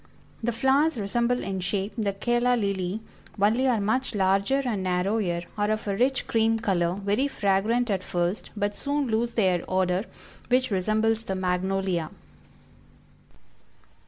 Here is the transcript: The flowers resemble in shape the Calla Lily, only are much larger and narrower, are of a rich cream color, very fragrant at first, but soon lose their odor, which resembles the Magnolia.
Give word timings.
The 0.41 0.51
flowers 0.51 0.97
resemble 0.97 1.43
in 1.43 1.59
shape 1.59 1.93
the 1.95 2.11
Calla 2.13 2.55
Lily, 2.55 3.01
only 3.39 3.67
are 3.67 3.79
much 3.79 4.15
larger 4.15 4.63
and 4.65 4.81
narrower, 4.81 5.41
are 5.59 5.69
of 5.69 5.87
a 5.87 5.95
rich 5.95 6.25
cream 6.25 6.57
color, 6.57 6.95
very 6.95 7.27
fragrant 7.27 7.91
at 7.91 8.03
first, 8.03 8.49
but 8.57 8.75
soon 8.75 9.09
lose 9.09 9.35
their 9.35 9.63
odor, 9.67 10.05
which 10.47 10.71
resembles 10.71 11.21
the 11.25 11.35
Magnolia. 11.35 12.09